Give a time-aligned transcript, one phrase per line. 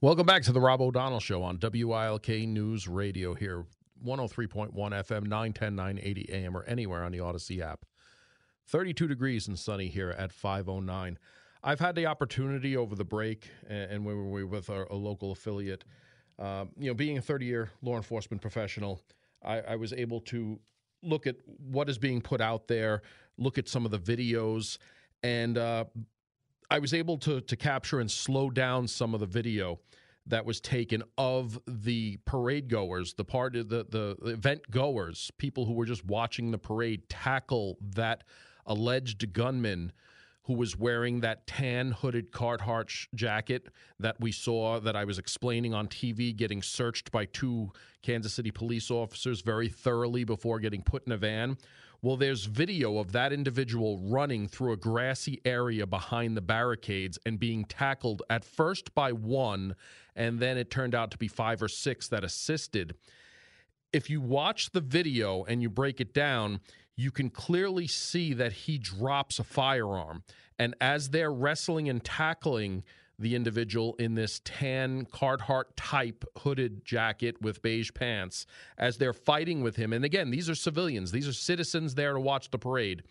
[0.00, 3.64] Welcome back to the Rob O'Donnell Show on WILK News Radio here,
[4.06, 7.84] 103.1 FM, 910, 980 AM, or anywhere on the Audacy app.
[8.68, 11.18] 32 degrees and sunny here at 509.
[11.64, 15.84] I've had the opportunity over the break, and we were with a, a local affiliate.
[16.38, 19.00] Uh, you know, being a 30 year law enforcement professional,
[19.44, 20.60] I, I was able to
[21.02, 23.02] look at what is being put out there,
[23.36, 24.78] look at some of the videos,
[25.24, 25.86] and uh,
[26.70, 29.80] I was able to to capture and slow down some of the video
[30.26, 35.64] that was taken of the parade goers, the part of the, the event goers, people
[35.64, 38.24] who were just watching the parade tackle that
[38.66, 39.90] alleged gunman
[40.48, 43.68] who was wearing that tan hooded Carhartt jacket
[44.00, 48.50] that we saw that I was explaining on TV getting searched by two Kansas City
[48.50, 51.58] police officers very thoroughly before getting put in a van.
[52.00, 57.40] Well, there's video of that individual running through a grassy area behind the barricades and
[57.40, 59.74] being tackled at first by one,
[60.14, 62.94] and then it turned out to be five or six that assisted.
[63.92, 66.60] If you watch the video and you break it down,
[66.94, 70.22] you can clearly see that he drops a firearm.
[70.56, 72.84] And as they're wrestling and tackling
[73.18, 79.62] the individual in this tan Carhartt type hooded jacket with beige pants as they're fighting
[79.62, 79.92] with him.
[79.92, 83.02] And again, these are civilians, these are citizens there to watch the parade.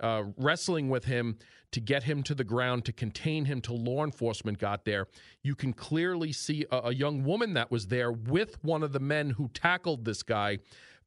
[0.00, 1.36] Uh, wrestling with him
[1.72, 5.08] to get him to the ground to contain him till law enforcement got there.
[5.42, 9.00] You can clearly see a, a young woman that was there with one of the
[9.00, 10.58] men who tackled this guy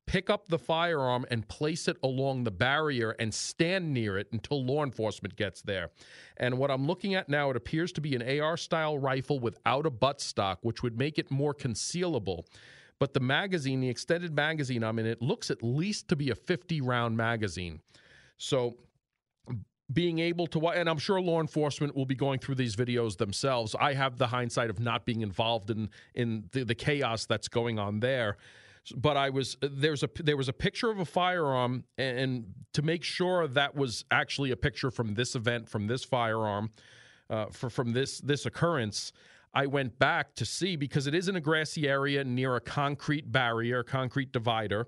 [0.06, 4.64] pick up the firearm and place it along the barrier and stand near it until
[4.64, 5.90] law enforcement gets there.
[6.38, 9.86] And what I'm looking at now, it appears to be an AR style rifle without
[9.86, 12.46] a buttstock, which would make it more concealable.
[13.00, 16.36] But the magazine, the extended magazine I'm in, it looks at least to be a
[16.36, 17.82] 50 round magazine.
[18.38, 18.78] So
[19.92, 23.76] being able to and I'm sure law enforcement will be going through these videos themselves.
[23.80, 27.80] I have the hindsight of not being involved in in the, the chaos that's going
[27.80, 28.38] on there
[28.96, 32.82] but I was there's a there was a picture of a firearm, and, and, to
[32.82, 36.72] make sure that was actually a picture from this event, from this firearm,
[37.30, 39.12] uh, for from this this occurrence.
[39.54, 43.32] I went back to see because it is in a grassy area near a concrete
[43.32, 44.88] barrier, concrete divider.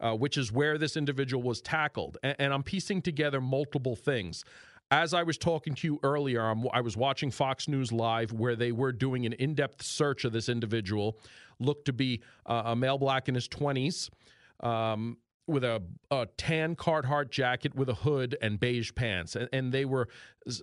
[0.00, 2.18] Uh, which is where this individual was tackled.
[2.24, 4.44] And, and, I'm piecing together multiple things.
[4.90, 8.56] As I was talking to you earlier, I'm, i was watching Fox News Live where
[8.56, 11.16] they were doing an in depth search of this individual
[11.58, 14.10] looked to be uh, a male black in his 20s.
[14.60, 19.36] Um, with a, a, tan Carhartt jacket with a hood and beige pants.
[19.36, 20.08] And, and they were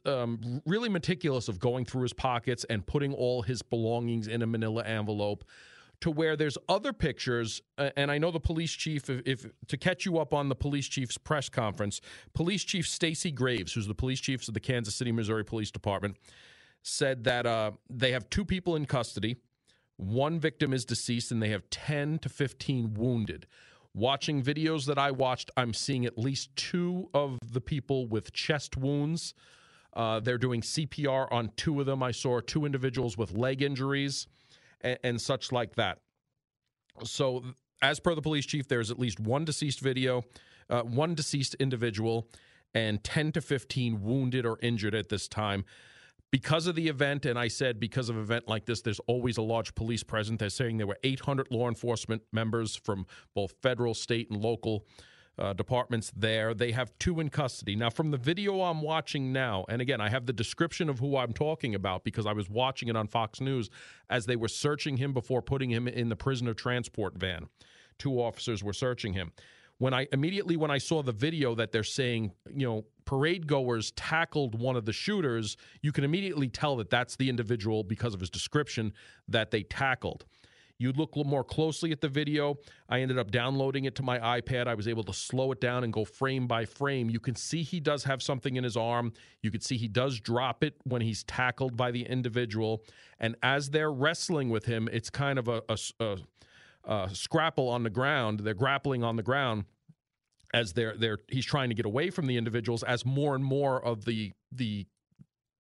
[0.06, 4.48] um, really meticulous of going through his pockets and putting all his belongings in a
[4.48, 5.44] manila envelope.
[6.02, 9.08] To where there's other pictures, and I know the police chief.
[9.08, 12.02] If, if to catch you up on the police chief's press conference,
[12.34, 16.18] police chief Stacey Graves, who's the police chief of the Kansas City, Missouri Police Department,
[16.82, 19.36] said that uh, they have two people in custody
[20.02, 23.46] one victim is deceased and they have 10 to 15 wounded.
[23.94, 28.78] Watching videos that I watched, I'm seeing at least two of the people with chest
[28.78, 29.34] wounds.
[29.94, 32.02] Uh, they're doing CPR on two of them.
[32.02, 34.28] I saw two individuals with leg injuries
[34.80, 36.00] and, and such like that.
[37.04, 37.44] So,
[37.82, 40.24] as per the police chief, there's at least one deceased video,
[40.70, 42.28] uh, one deceased individual,
[42.74, 45.66] and 10 to 15 wounded or injured at this time
[46.32, 49.38] because of the event, and I said because of an event like this, there's always
[49.38, 50.40] a large police presence.
[50.40, 53.06] They're saying there were 800 law enforcement members from
[53.36, 54.86] both federal, state, and local
[55.38, 56.54] uh, departments there.
[56.54, 57.76] They have two in custody.
[57.76, 61.18] Now, from the video I'm watching now, and again, I have the description of who
[61.18, 63.70] I'm talking about because I was watching it on Fox News
[64.10, 67.48] as they were searching him before putting him in the prisoner transport van.
[67.98, 69.32] Two officers were searching him
[69.82, 73.90] when I immediately when I saw the video that they're saying, you know, parade goers
[73.94, 78.20] tackled one of the shooters, you can immediately tell that that's the individual because of
[78.20, 78.94] his description
[79.28, 80.26] that they tackled.
[80.78, 82.60] You look more closely at the video.
[82.90, 84.68] I ended up downloading it to my iPad.
[84.68, 87.10] I was able to slow it down and go frame by frame.
[87.10, 89.14] You can see he does have something in his arm.
[89.42, 92.84] You can see he does drop it when he's tackled by the individual.
[93.20, 96.18] And as they're wrestling with him, it's kind of a, a, a
[96.86, 98.42] uh, scrapple on the ground.
[98.42, 99.66] They're grappling on the ground
[100.54, 103.84] as they're they're he's trying to get away from the individuals as more and more
[103.84, 104.86] of the the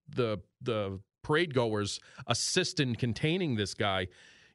[0.09, 4.07] the the parade goers assist in containing this guy.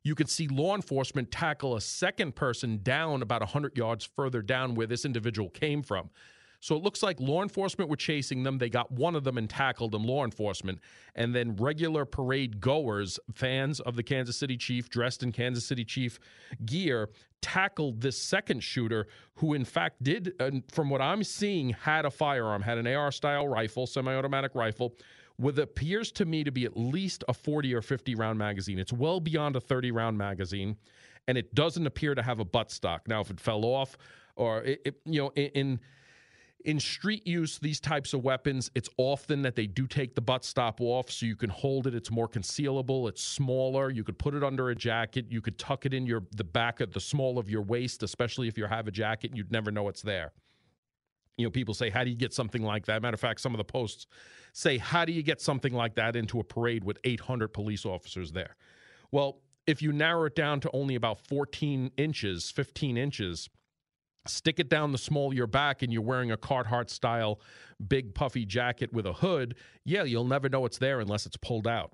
[0.03, 4.75] You could see law enforcement tackle a second person down about 100 yards further down
[4.75, 6.11] where this individual came from.
[6.66, 8.58] So it looks like law enforcement were chasing them.
[8.58, 10.80] They got one of them and tackled them, law enforcement.
[11.14, 15.84] And then regular parade goers, fans of the Kansas City Chief, dressed in Kansas City
[15.84, 16.18] Chief
[16.64, 17.10] gear,
[17.40, 22.10] tackled this second shooter who, in fact, did, uh, from what I'm seeing, had a
[22.10, 24.96] firearm, had an AR style rifle, semi automatic rifle
[25.38, 28.80] with appears to me to be at least a 40 or 50 round magazine.
[28.80, 30.76] It's well beyond a 30 round magazine,
[31.28, 33.02] and it doesn't appear to have a buttstock.
[33.06, 33.96] Now, if it fell off,
[34.34, 35.80] or it, it, you know, in in
[36.81, 40.81] street use, these types of weapons, it's often that they do take the butt stop
[40.81, 41.94] off so you can hold it.
[41.94, 43.08] It's more concealable.
[43.08, 43.91] It's smaller.
[43.91, 45.26] You could put it under a jacket.
[45.29, 48.49] You could tuck it in your the back of the small of your waist, especially
[48.49, 49.32] if you have a jacket.
[49.35, 50.32] You'd never know it's there.
[51.37, 53.55] You know, people say, "How do you get something like that?" Matter of fact, some
[53.55, 54.06] of the posts
[54.52, 58.32] say, "How do you get something like that into a parade with 800 police officers
[58.32, 58.56] there?"
[59.12, 63.50] Well, if you narrow it down to only about 14 inches, 15 inches
[64.28, 67.40] stick it down the small of your back and you're wearing a Carhartt style
[67.87, 71.67] big puffy jacket with a hood, yeah, you'll never know it's there unless it's pulled
[71.67, 71.93] out.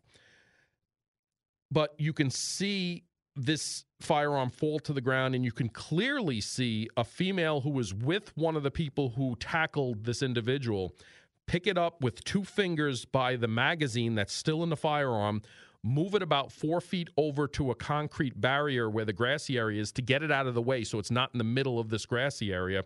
[1.71, 6.89] But you can see this firearm fall to the ground and you can clearly see
[6.97, 10.95] a female who was with one of the people who tackled this individual
[11.47, 15.43] pick it up with two fingers by the magazine that's still in the firearm
[15.85, 19.91] move it about four feet over to a concrete barrier where the grassy area is
[19.93, 22.07] to get it out of the way so it's not in the middle of this
[22.07, 22.85] grassy area.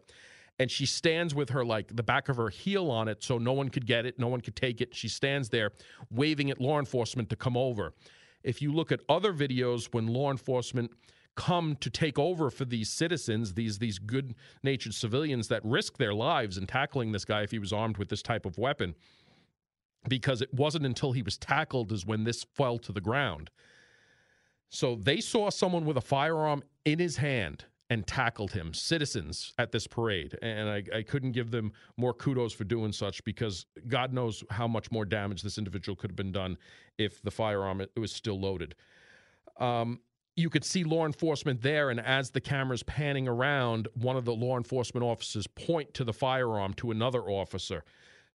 [0.59, 3.53] And she stands with her, like the back of her heel on it, so no
[3.53, 4.95] one could get it, no one could take it.
[4.95, 5.73] She stands there
[6.11, 7.93] waving at law enforcement to come over.
[8.43, 10.93] If you look at other videos when law enforcement
[11.35, 16.57] come to take over for these citizens, these these good-natured civilians that risk their lives
[16.57, 18.95] in tackling this guy if he was armed with this type of weapon
[20.09, 23.51] because it wasn't until he was tackled is when this fell to the ground.
[24.69, 29.71] So they saw someone with a firearm in his hand and tackled him, citizens at
[29.71, 30.37] this parade.
[30.43, 34.67] And I, I, couldn't give them more kudos for doing such because God knows how
[34.67, 36.59] much more damage this individual could have been done
[36.99, 38.75] if the firearm it was still loaded.
[39.61, 40.01] Um,
[40.35, 44.35] you could see law enforcement there, and as the camera's panning around, one of the
[44.35, 47.85] law enforcement officers point to the firearm to another officer.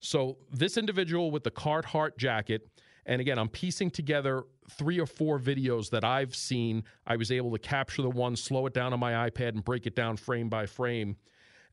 [0.01, 2.68] So this individual with the Carhartt jacket,
[3.06, 6.83] and again, I'm piecing together three or four videos that I've seen.
[7.07, 9.88] I was able to capture the one, slow it down on my iPad, and break
[9.88, 11.15] it down frame by frame.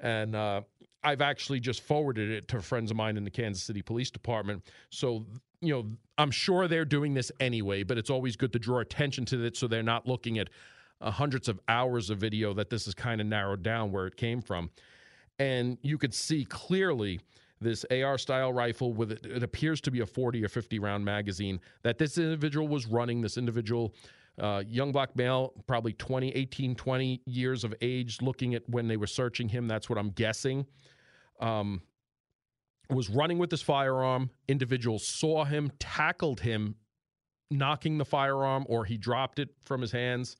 [0.00, 0.62] And uh,
[1.02, 4.64] I've actually just forwarded it to friends of mine in the Kansas City Police Department.
[4.90, 5.26] So,
[5.60, 5.86] you know,
[6.18, 9.56] I'm sure they're doing this anyway, but it's always good to draw attention to it
[9.56, 10.48] so they're not looking at
[11.00, 14.16] uh, hundreds of hours of video that this is kind of narrowed down where it
[14.16, 14.70] came from.
[15.38, 17.20] And you could see clearly
[17.60, 21.04] this AR style rifle with it, it appears to be a 40 or 50 round
[21.04, 23.20] magazine that this individual was running.
[23.20, 23.94] This individual,
[24.38, 28.96] uh, young black male, probably 20, 18, 20 years of age, looking at when they
[28.96, 29.66] were searching him.
[29.66, 30.66] That's what I'm guessing.
[31.40, 31.82] Um,
[32.90, 34.30] was running with this firearm.
[34.48, 36.74] Individuals saw him, tackled him,
[37.50, 40.36] knocking the firearm, or he dropped it from his hands.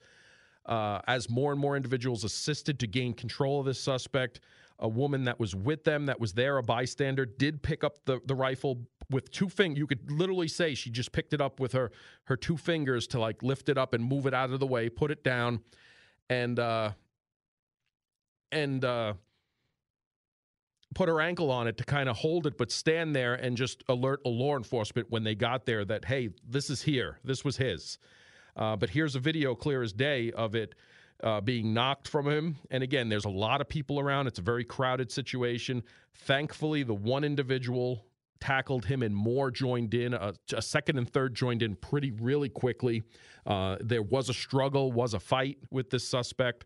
[0.67, 4.41] Uh, as more and more individuals assisted to gain control of this suspect,
[4.79, 8.21] a woman that was with them, that was there, a bystander, did pick up the,
[8.27, 9.79] the rifle with two fingers.
[9.79, 11.91] You could literally say she just picked it up with her
[12.25, 14.89] her two fingers to like lift it up and move it out of the way,
[14.89, 15.61] put it down,
[16.31, 16.93] and uh,
[18.53, 19.15] and uh,
[20.95, 23.83] put her ankle on it to kind of hold it, but stand there and just
[23.89, 27.57] alert a law enforcement when they got there that hey, this is here, this was
[27.57, 27.99] his.
[28.57, 30.75] Uh, but here's a video, clear as day, of it
[31.23, 32.57] uh, being knocked from him.
[32.71, 34.27] And again, there's a lot of people around.
[34.27, 35.83] It's a very crowded situation.
[36.15, 38.05] Thankfully, the one individual
[38.41, 40.15] tackled him and more joined in.
[40.15, 43.03] A, a second and third joined in pretty, really quickly.
[43.47, 46.65] Uh, there was a struggle, was a fight with this suspect.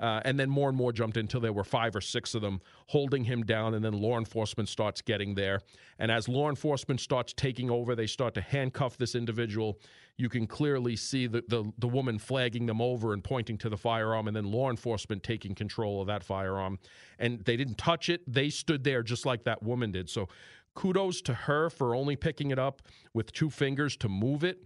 [0.00, 2.60] Uh, and then more and more jumped until there were five or six of them
[2.86, 3.74] holding him down.
[3.74, 5.60] And then law enforcement starts getting there.
[5.98, 9.78] And as law enforcement starts taking over, they start to handcuff this individual.
[10.16, 13.76] You can clearly see the, the, the woman flagging them over and pointing to the
[13.76, 16.78] firearm, and then law enforcement taking control of that firearm.
[17.18, 20.08] And they didn't touch it, they stood there just like that woman did.
[20.08, 20.28] So
[20.74, 24.64] kudos to her for only picking it up with two fingers to move it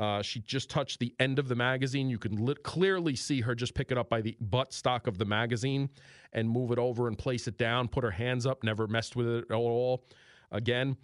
[0.00, 2.08] uh, she just touched the end of the magazine.
[2.08, 5.18] You can li- clearly see her just pick it up by the butt stock of
[5.18, 5.90] the magazine
[6.32, 9.28] and move it over and place it down, put her hands up, never messed with
[9.28, 10.06] it at all.
[10.52, 10.96] Again,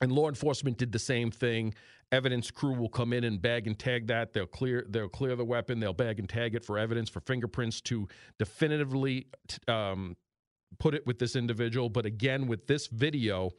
[0.00, 1.72] and law enforcement did the same thing.
[2.10, 4.32] Evidence crew will come in and bag and tag that.
[4.32, 5.78] They'll clear they'll clear the weapon.
[5.78, 8.08] They'll bag and tag it for evidence for fingerprints to
[8.40, 9.28] definitively
[9.68, 10.16] um,
[10.80, 11.88] put it with this individual.
[11.90, 13.52] But again, with this video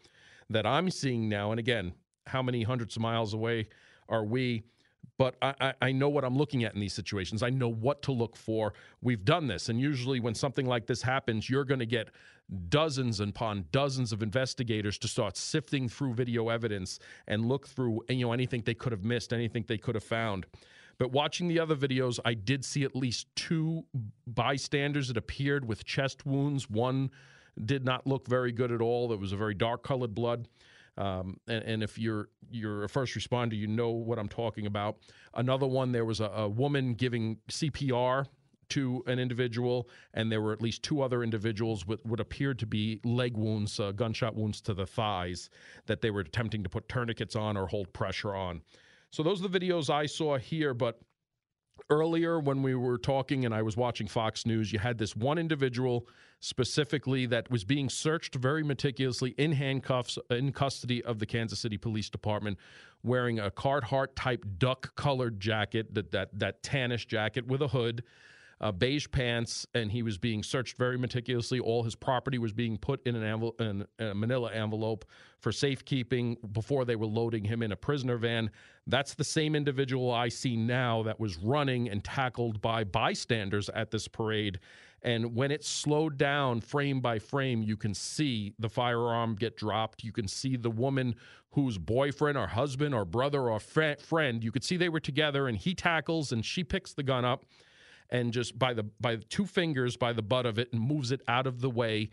[0.49, 1.93] that I'm seeing now, and again,
[2.25, 3.69] how many hundreds of miles away
[4.09, 4.63] are we
[5.17, 7.41] but I, I, know what I'm looking at in these situations.
[7.41, 8.73] I know what to look for.
[9.01, 12.09] We've done this, and usually when something like this happens, you're going to get
[12.69, 18.25] dozens upon dozens of investigators to start sifting through video evidence and look through you
[18.25, 20.45] know anything they could have missed, anything they could have found.
[20.99, 23.85] But watching the other videos, I did see at least two
[24.25, 26.69] bystanders that appeared with chest wounds.
[26.69, 27.11] One
[27.65, 29.11] did not look very good at all.
[29.11, 30.47] It was a very dark colored blood.
[30.97, 34.97] Um, and, and, if you're you're a first responder, you know what I'm talking about.
[35.35, 38.25] Another one, there was a, a woman giving CPR
[38.69, 42.65] to an individual, and there were at least two other individuals with what appeared to
[42.65, 45.49] be leg wounds, uh, gunshot wounds to the thighs,
[45.85, 48.61] that they were attempting to put tourniquets on or hold pressure on.
[49.11, 50.99] So those are the videos I saw here, but
[51.89, 55.37] earlier when we were talking and I was watching Fox News, you had this one
[55.37, 56.07] individual
[56.39, 61.77] specifically that was being searched very meticulously in handcuffs in custody of the Kansas City
[61.77, 62.57] Police Department
[63.03, 68.03] wearing a Carhartt type duck colored jacket that that that tannish jacket with a hood
[68.59, 71.59] uh, beige pants, and he was being searched very meticulously.
[71.59, 75.05] All his property was being put in an in a manila envelope
[75.39, 78.49] for safekeeping before they were loading him in a prisoner van.
[78.87, 83.91] That's the same individual I see now that was running and tackled by bystanders at
[83.91, 84.59] this parade.
[85.03, 90.03] And when it slowed down frame by frame, you can see the firearm get dropped.
[90.03, 91.15] You can see the woman
[91.51, 95.57] whose boyfriend or husband or brother or friend, you could see they were together, and
[95.57, 97.45] he tackles and she picks the gun up
[98.09, 101.21] and just by the by two fingers by the butt of it and moves it
[101.27, 102.09] out of the way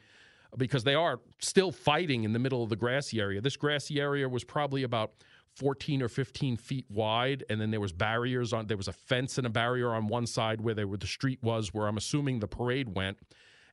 [0.56, 3.40] because they are still fighting in the middle of the grassy area.
[3.40, 5.12] This grassy area was probably about
[5.56, 8.66] 14 or 15 feet wide, and then there was barriers on.
[8.66, 11.38] There was a fence and a barrier on one side where they were the street
[11.42, 13.18] was, where I'm assuming the parade went,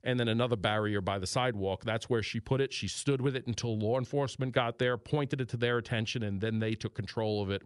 [0.03, 1.83] and then another barrier by the sidewalk.
[1.83, 2.71] That's where she put it.
[2.71, 6.39] She stood with it until law enforcement got there, pointed it to their attention, and
[6.39, 7.63] then they took control of it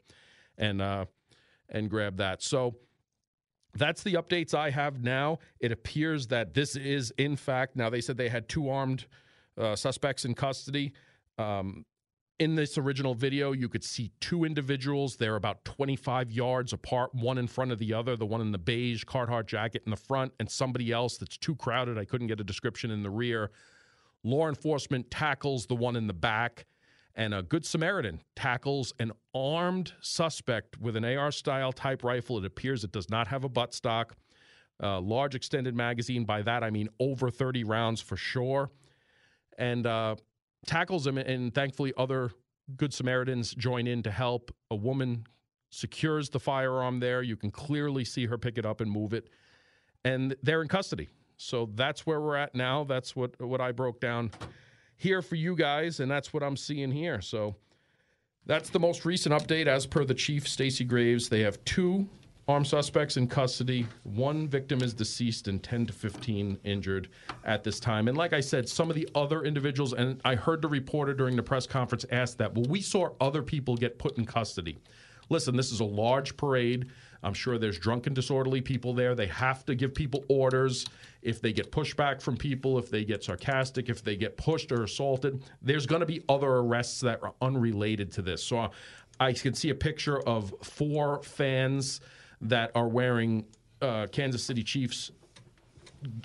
[0.57, 1.05] and uh,
[1.69, 2.41] and grabbed that.
[2.41, 2.75] So
[3.75, 5.39] that's the updates I have now.
[5.59, 9.05] It appears that this is, in fact, now they said they had two armed
[9.57, 10.93] uh, suspects in custody.
[11.37, 11.85] Um,
[12.39, 15.15] in this original video, you could see two individuals.
[15.15, 18.57] They're about 25 yards apart, one in front of the other, the one in the
[18.57, 21.97] beige Carhartt jacket in the front, and somebody else that's too crowded.
[21.97, 23.51] I couldn't get a description in the rear.
[24.23, 26.65] Law enforcement tackles the one in the back
[27.15, 32.37] and a Good Samaritan tackles an armed suspect with an AR style type rifle.
[32.37, 34.11] It appears it does not have a buttstock.
[34.83, 36.25] Uh, large extended magazine.
[36.25, 38.69] By that, I mean over 30 rounds for sure.
[39.57, 40.15] And uh,
[40.65, 42.31] tackles him, and thankfully, other
[42.75, 44.53] Good Samaritans join in to help.
[44.69, 45.25] A woman
[45.69, 47.21] secures the firearm there.
[47.21, 49.29] You can clearly see her pick it up and move it.
[50.03, 51.09] And they're in custody.
[51.37, 52.83] So that's where we're at now.
[52.83, 54.31] That's what, what I broke down
[54.97, 57.21] here for you guys, and that's what I'm seeing here.
[57.21, 57.55] So
[58.45, 59.67] that's the most recent update.
[59.67, 62.07] As per the chief, Stacey Graves, they have two
[62.47, 63.87] armed suspects in custody.
[64.03, 67.09] One victim is deceased and 10 to 15 injured
[67.43, 68.07] at this time.
[68.07, 71.35] And like I said, some of the other individuals, and I heard the reporter during
[71.35, 74.77] the press conference ask that, well, we saw other people get put in custody.
[75.29, 76.89] Listen, this is a large parade.
[77.25, 79.15] I'm sure there's drunken, disorderly people there.
[79.15, 80.85] They have to give people orders.
[81.23, 84.83] If they get pushback from people, if they get sarcastic, if they get pushed or
[84.83, 88.43] assaulted, there's going to be other arrests that are unrelated to this.
[88.43, 88.69] So
[89.19, 91.99] I can see a picture of four fans
[92.41, 93.45] that are wearing
[93.81, 95.11] uh, Kansas City Chiefs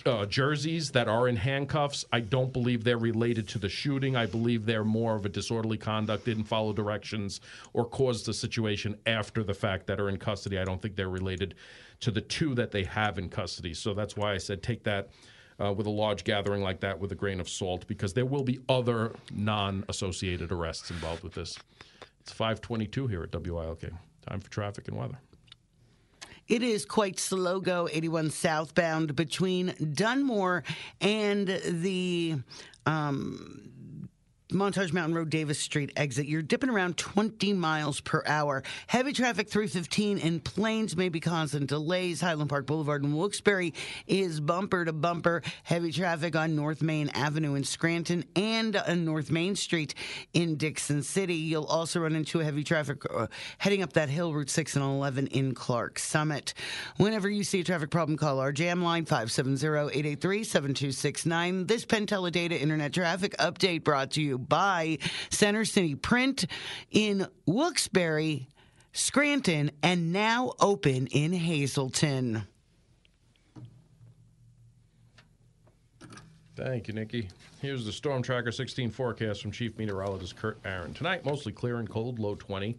[0.07, 2.05] uh, jerseys that are in handcuffs.
[2.13, 4.17] I don't believe they're related to the shooting.
[4.17, 7.41] I believe they're more of a disorderly conduct, didn't follow directions,
[7.73, 10.59] or caused the situation after the fact that are in custody.
[10.59, 11.55] I don't think they're related
[12.01, 13.75] to the two that they have in custody.
[13.75, 15.09] So that's why I said take that.
[15.63, 18.43] Uh, with a large gathering like that with a grain of salt because there will
[18.43, 21.59] be other non-associated arrests involved with this.
[22.23, 23.83] It's 522 here at WILK.
[24.27, 25.19] Time for traffic and weather.
[26.51, 30.65] It is quite slow go 81 southbound between Dunmore
[31.01, 32.39] and the
[32.87, 33.71] um,
[34.51, 36.27] Montage Mountain Road, Davis Street exit.
[36.27, 38.63] You're dipping around 20 miles per hour.
[38.87, 42.21] Heavy traffic 315 in Plains may be causing delays.
[42.21, 43.73] Highland Park Boulevard in Wilkes-Barre
[44.07, 45.43] is bumper to bumper.
[45.63, 49.95] Heavy traffic on North Main Avenue in Scranton and on North Main Street
[50.33, 51.35] in Dickson City.
[51.35, 53.29] You'll also run into heavy traffic uh,
[53.59, 56.53] heading up that hill, Route 6 and 11 in Clark Summit.
[56.97, 61.69] Whenever you see a traffic problem, call our jam line 570-883-7269.
[61.69, 64.99] This Penn Teledata Internet Traffic Update brought to you by
[65.31, 66.47] Center City Print
[66.91, 68.47] in Wilkes-Barre,
[68.93, 72.47] Scranton, and now open in Hazleton.
[76.57, 77.29] Thank you, Nikki.
[77.63, 80.93] Here's the Storm Tracker 16 forecast from Chief Meteorologist Kurt Aaron.
[80.93, 82.79] Tonight, mostly clear and cold, low 20.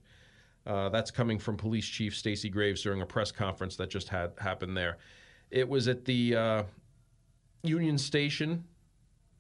[0.67, 4.33] Uh, that's coming from Police Chief Stacey Graves during a press conference that just had
[4.39, 4.97] happened there.
[5.49, 6.63] It was at the uh,
[7.63, 8.65] Union Station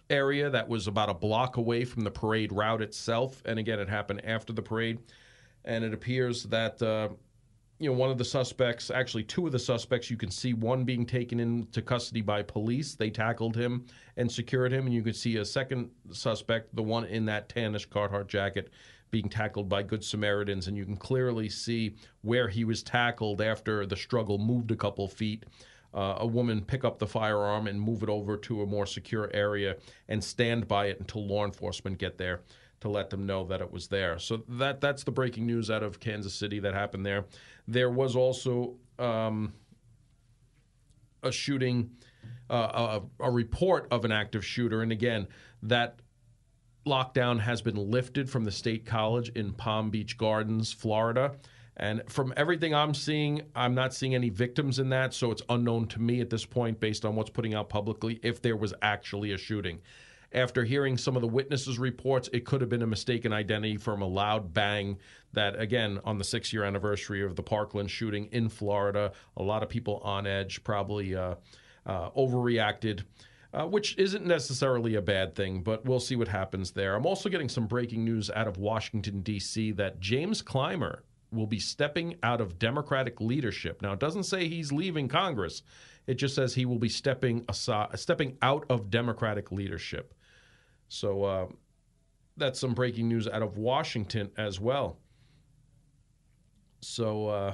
[0.09, 3.41] area that was about a block away from the parade route itself.
[3.45, 4.99] And again, it happened after the parade.
[5.65, 7.09] And it appears that, uh,
[7.79, 10.83] you know, one of the suspects, actually two of the suspects, you can see one
[10.83, 12.95] being taken into custody by police.
[12.95, 13.85] They tackled him
[14.17, 14.85] and secured him.
[14.85, 18.71] And you could see a second suspect, the one in that tannish Carhartt jacket,
[19.11, 20.67] being tackled by Good Samaritans.
[20.67, 25.07] And you can clearly see where he was tackled after the struggle moved a couple
[25.07, 25.45] feet
[25.93, 29.29] uh, a woman pick up the firearm and move it over to a more secure
[29.33, 29.75] area
[30.07, 32.41] and stand by it until law enforcement get there
[32.81, 34.17] to let them know that it was there.
[34.19, 37.25] So that that's the breaking news out of Kansas City that happened there.
[37.67, 39.53] There was also um,
[41.23, 41.91] a shooting,
[42.49, 45.27] uh, a, a report of an active shooter, and again
[45.63, 45.99] that
[46.85, 51.33] lockdown has been lifted from the state college in Palm Beach Gardens, Florida.
[51.79, 55.13] And from everything I'm seeing, I'm not seeing any victims in that.
[55.13, 58.41] So it's unknown to me at this point, based on what's putting out publicly, if
[58.41, 59.79] there was actually a shooting.
[60.33, 64.01] After hearing some of the witnesses' reports, it could have been a mistaken identity from
[64.01, 64.97] a loud bang
[65.33, 69.63] that, again, on the six year anniversary of the Parkland shooting in Florida, a lot
[69.63, 71.35] of people on edge probably uh,
[71.85, 73.05] uh, overreacted.
[73.51, 76.93] Uh, which isn't necessarily a bad thing, but we'll see what happens there.
[76.93, 80.99] I'm also getting some breaking news out of Washington, D.C., that James Clyburn
[81.31, 83.81] will be stepping out of Democratic leadership.
[83.81, 85.61] Now, it doesn't say he's leaving Congress.
[86.07, 90.13] It just says he will be stepping aside, stepping out of Democratic leadership.
[90.87, 91.47] So uh,
[92.35, 94.97] that's some breaking news out of Washington as well.
[96.81, 97.53] So uh,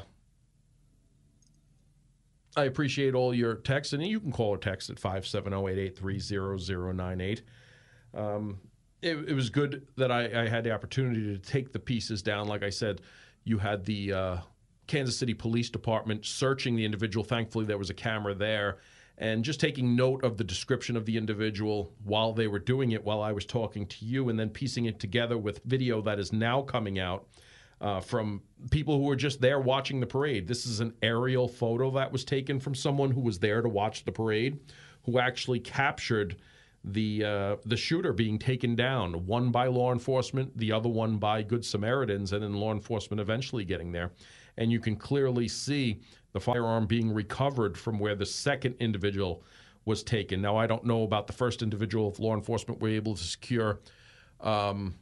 [2.55, 7.41] I appreciate all your texts, and you can call or text at 570-883-0098.
[8.13, 8.59] Um,
[9.01, 12.47] it, it, was good that I, I had the opportunity to take the pieces down.
[12.47, 13.01] Like I said,
[13.45, 14.37] you had the uh,
[14.87, 17.23] Kansas City Police Department searching the individual.
[17.23, 18.79] Thankfully, there was a camera there.
[19.17, 23.05] And just taking note of the description of the individual while they were doing it,
[23.05, 26.33] while I was talking to you, and then piecing it together with video that is
[26.33, 27.25] now coming out
[27.79, 30.47] uh, from people who were just there watching the parade.
[30.47, 34.03] This is an aerial photo that was taken from someone who was there to watch
[34.03, 34.59] the parade,
[35.05, 36.35] who actually captured
[36.85, 41.41] the uh, the shooter being taken down, one by law enforcement, the other one by
[41.41, 44.11] Good Samaritans, and then law enforcement eventually getting there.
[44.57, 46.01] And you can clearly see
[46.33, 49.43] the firearm being recovered from where the second individual
[49.85, 50.41] was taken.
[50.41, 53.79] Now, I don't know about the first individual if law enforcement were able to secure
[54.41, 54.95] um,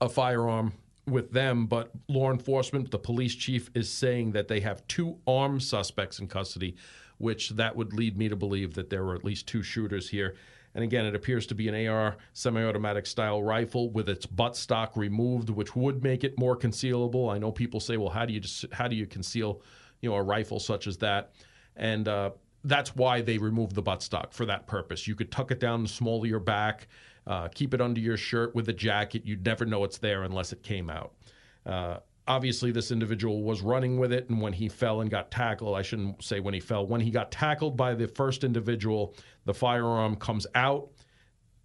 [0.00, 0.72] a firearm
[1.06, 5.62] with them, but law enforcement, the police chief, is saying that they have two armed
[5.62, 6.76] suspects in custody
[7.18, 10.36] which that would lead me to believe that there were at least two shooters here.
[10.74, 14.94] And again, it appears to be an AR semi automatic style rifle with its buttstock
[14.94, 17.32] removed, which would make it more concealable.
[17.32, 19.62] I know people say, well, how do you, just, how do you conceal
[20.02, 21.32] you know, a rifle such as that?
[21.76, 22.30] And uh,
[22.64, 25.06] that's why they removed the buttstock for that purpose.
[25.06, 26.88] You could tuck it down the small of your back,
[27.26, 29.22] uh, keep it under your shirt with a jacket.
[29.24, 31.14] You'd never know it's there unless it came out.
[31.64, 31.98] Uh,
[32.28, 35.82] obviously this individual was running with it and when he fell and got tackled i
[35.82, 39.14] shouldn't say when he fell when he got tackled by the first individual
[39.46, 40.90] the firearm comes out.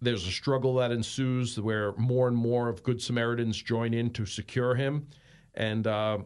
[0.00, 4.24] There's a struggle that ensues where more and more of good samaritans join in to
[4.24, 5.08] secure him.
[5.54, 6.18] And uh,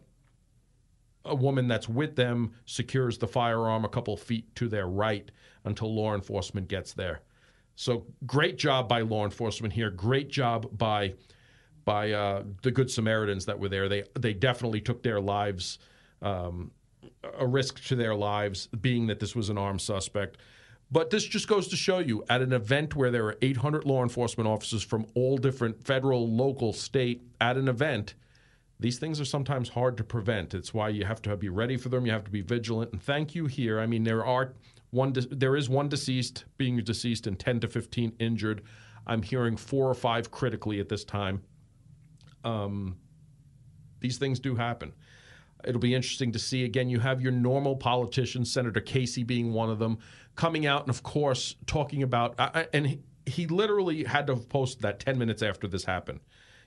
[1.25, 5.31] a woman that's with them secures the firearm a couple feet to their right
[5.65, 7.23] until law enforcement gets there.
[7.75, 9.91] So great job by law enforcement here.
[9.91, 11.15] Great job by
[11.87, 13.89] by uh, the Good Samaritans that were there.
[13.89, 15.79] They they definitely took their lives,
[16.21, 16.73] um,
[17.39, 20.37] a risk to their lives, being that this was an armed suspect.
[20.91, 24.03] But this just goes to show you at an event where there are 800 law
[24.03, 28.15] enforcement officers from all different federal, local, state at an event,
[28.79, 30.55] these things are sometimes hard to prevent.
[30.55, 32.07] It's why you have to be ready for them.
[32.07, 32.93] You have to be vigilant.
[32.93, 33.81] And thank you here.
[33.81, 34.53] I mean, there are
[34.91, 38.63] one, there is one deceased, being deceased, and 10 to 15 injured.
[39.07, 41.43] I'm hearing four or five critically at this time.
[42.47, 42.97] Um,
[44.01, 44.93] these things do happen.
[45.65, 46.65] It'll be interesting to see.
[46.65, 49.99] Again, you have your normal politicians, Senator Casey being one of them,
[50.37, 54.83] coming out and, of course, talking about, uh, and he, he literally had to post
[54.83, 56.21] that 10 minutes after this happened.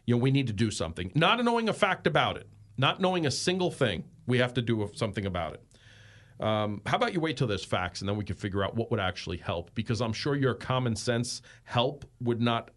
[0.05, 1.11] You know, we need to do something.
[1.15, 4.89] Not knowing a fact about it, not knowing a single thing, we have to do
[4.95, 6.43] something about it.
[6.43, 8.91] Um, how about you wait till there's facts and then we can figure out what
[8.91, 9.73] would actually help?
[9.75, 12.71] Because I'm sure your common sense help would not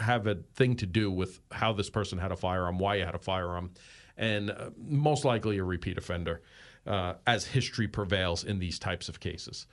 [0.00, 3.14] have a thing to do with how this person had a firearm, why you had
[3.14, 3.70] a firearm,
[4.16, 6.42] and uh, most likely a repeat offender,
[6.86, 9.66] uh, as history prevails in these types of cases.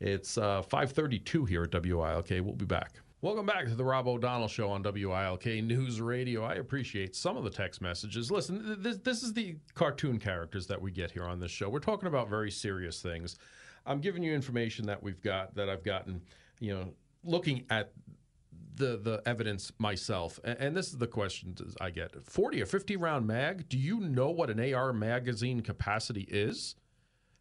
[0.00, 2.30] It's uh, 5:32 here at WILK.
[2.30, 3.00] We'll be back.
[3.24, 6.44] Welcome back to the Rob O'Donnell Show on WILK News Radio.
[6.44, 8.30] I appreciate some of the text messages.
[8.30, 11.70] Listen, this, this is the cartoon characters that we get here on this show.
[11.70, 13.38] We're talking about very serious things.
[13.86, 16.20] I'm giving you information that we've got that I've gotten,
[16.60, 17.92] you know, looking at
[18.74, 20.40] the the evidence myself.
[20.44, 23.68] And, this is the question I get: 40 or 50 round mag.
[23.68, 26.74] Do you know what an AR magazine capacity is?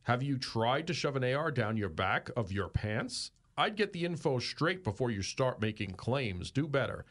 [0.03, 3.31] Have you tried to shove an AR down your back of your pants?
[3.57, 6.51] I'd get the info straight before you start making claims.
[6.51, 7.05] Do better.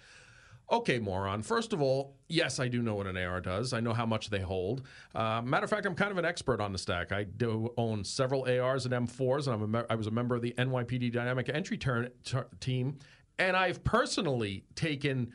[0.71, 1.43] Okay, moron.
[1.43, 3.73] First of all, yes, I do know what an AR does.
[3.73, 4.83] I know how much they hold.
[5.15, 7.13] Uh, matter of fact, I'm kind of an expert on the stack.
[7.13, 10.41] I do own several ARs and M4s, and I'm me- I was a member of
[10.41, 12.11] the NYPD Dynamic Entry ter-
[12.61, 12.99] Team,
[13.39, 15.33] and I've personally taken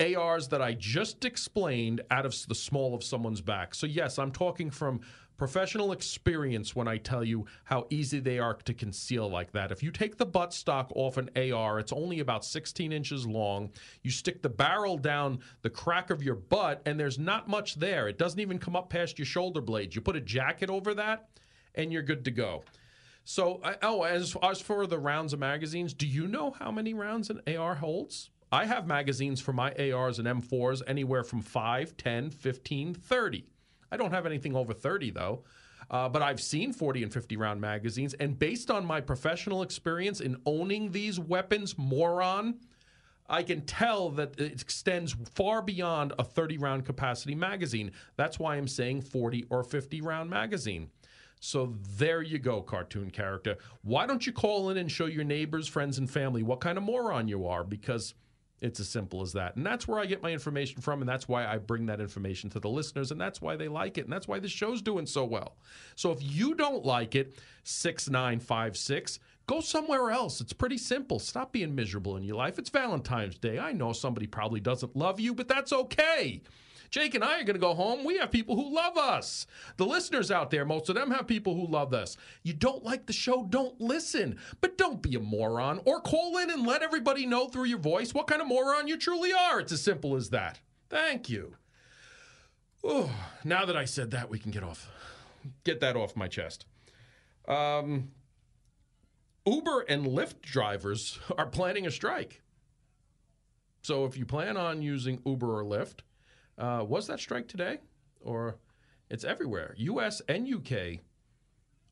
[0.00, 3.74] ARs that I just explained out of the small of someone's back.
[3.74, 5.00] So, yes, I'm talking from
[5.36, 9.72] professional experience when I tell you how easy they are to conceal like that.
[9.72, 13.70] If you take the butt stock off an AR, it's only about 16 inches long.
[14.02, 18.08] You stick the barrel down the crack of your butt, and there's not much there.
[18.08, 19.94] It doesn't even come up past your shoulder blades.
[19.94, 21.28] You put a jacket over that,
[21.74, 22.62] and you're good to go.
[23.24, 27.30] So, oh, as, as for the rounds of magazines, do you know how many rounds
[27.30, 28.30] an AR holds?
[28.52, 33.44] I have magazines for my ARs and M4s anywhere from 5, 10, 15, 30.
[33.90, 35.44] I don't have anything over 30, though.
[35.90, 38.14] Uh, but I've seen 40 and 50 round magazines.
[38.14, 42.60] And based on my professional experience in owning these weapons, moron,
[43.28, 47.92] I can tell that it extends far beyond a 30 round capacity magazine.
[48.16, 50.90] That's why I'm saying 40 or 50 round magazine.
[51.44, 53.58] So there you go, cartoon character.
[53.82, 56.84] Why don't you call in and show your neighbors, friends, and family what kind of
[56.84, 57.62] moron you are?
[57.62, 58.14] Because
[58.62, 59.54] it's as simple as that.
[59.56, 61.02] And that's where I get my information from.
[61.02, 63.10] And that's why I bring that information to the listeners.
[63.10, 64.04] And that's why they like it.
[64.04, 65.56] And that's why the show's doing so well.
[65.96, 70.40] So if you don't like it, 6956, go somewhere else.
[70.40, 71.18] It's pretty simple.
[71.18, 72.58] Stop being miserable in your life.
[72.58, 73.58] It's Valentine's Day.
[73.58, 76.40] I know somebody probably doesn't love you, but that's okay.
[76.94, 78.04] Jake and I are going to go home.
[78.04, 79.48] We have people who love us.
[79.78, 82.16] The listeners out there, most of them have people who love us.
[82.44, 84.38] You don't like the show, don't listen.
[84.60, 88.14] But don't be a moron or call in and let everybody know through your voice
[88.14, 89.58] what kind of moron you truly are.
[89.58, 90.60] It's as simple as that.
[90.88, 91.56] Thank you.
[92.84, 93.10] Oh,
[93.42, 94.88] now that I said that, we can get off
[95.64, 96.64] get that off my chest.
[97.48, 98.12] Um,
[99.44, 102.40] Uber and Lyft drivers are planning a strike.
[103.82, 106.02] So if you plan on using Uber or Lyft,
[106.58, 107.78] uh, was that strike today?
[108.20, 108.56] Or
[109.10, 111.00] it's everywhere, US and UK.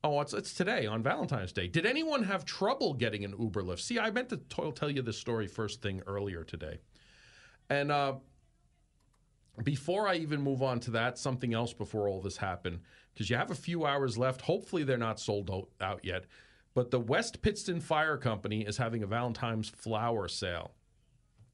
[0.05, 1.68] Oh, it's, it's today on Valentine's Day.
[1.68, 3.81] Did anyone have trouble getting an Uber Lyft?
[3.81, 6.81] See, I meant to t- tell you this story first thing earlier today.
[7.70, 8.14] And uh,
[9.62, 12.81] before I even move on to that, something else before all this happened,
[13.12, 14.40] because you have a few hours left.
[14.40, 16.25] Hopefully, they're not sold out yet.
[16.75, 20.72] But the West Pittston Fire Company is having a Valentine's flower sale.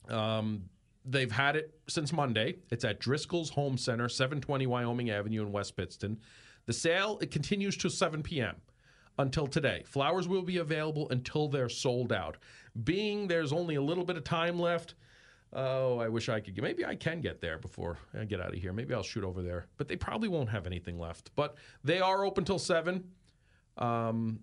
[0.08, 0.70] Um,
[1.10, 2.56] They've had it since Monday.
[2.70, 6.18] It's at Driscoll's Home Center, 720 Wyoming Avenue in West Pittston.
[6.66, 8.56] The sale it continues till 7 p.m.
[9.18, 9.84] until today.
[9.86, 12.36] Flowers will be available until they're sold out.
[12.84, 14.96] Being there's only a little bit of time left,
[15.54, 16.60] oh, I wish I could.
[16.60, 18.74] Maybe I can get there before I get out of here.
[18.74, 19.66] Maybe I'll shoot over there.
[19.78, 21.30] But they probably won't have anything left.
[21.36, 23.02] But they are open till 7.
[23.78, 24.40] Um,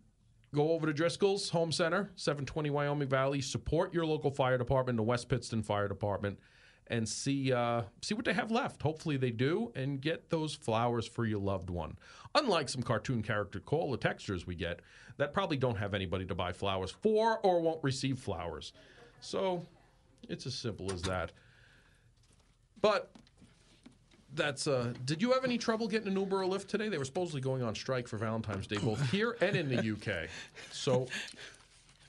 [0.51, 3.41] go over to Driscoll's Home Center, 720 Wyoming Valley.
[3.41, 6.39] Support your local fire department, the West Pittston Fire Department
[6.87, 8.81] and see uh, see what they have left.
[8.81, 11.97] Hopefully they do, and get those flowers for your loved one.
[12.35, 14.81] Unlike some cartoon character call the textures we get
[15.17, 18.73] that probably don't have anybody to buy flowers for or won't receive flowers.
[19.21, 19.65] So
[20.29, 21.31] it's as simple as that.
[22.81, 23.11] But
[24.33, 24.67] that's.
[24.67, 26.89] Uh, did you have any trouble getting an Uber or Lyft today?
[26.89, 30.29] They were supposedly going on strike for Valentine's Day, both here and in the UK.
[30.71, 31.07] So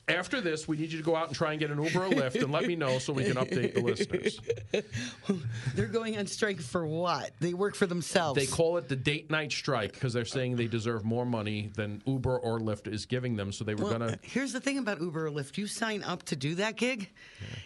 [0.08, 2.08] after this, we need you to go out and try and get an Uber or
[2.10, 4.40] Lyft and let me know so we can update the listeners.
[5.74, 7.32] They're going on strike for what?
[7.40, 8.38] They work for themselves.
[8.38, 12.02] They call it the date night strike because they're saying they deserve more money than
[12.06, 13.50] Uber or Lyft is giving them.
[13.52, 14.14] So they were Well, going to.
[14.14, 15.58] Uh, here's the thing about Uber or Lyft.
[15.58, 17.10] You sign up to do that gig,